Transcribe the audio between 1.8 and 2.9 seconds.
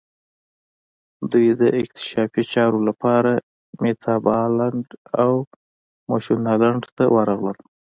اکتشافي چارو